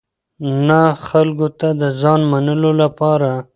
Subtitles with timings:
[0.67, 3.31] نه خلکو ته د ځان منلو لپاره.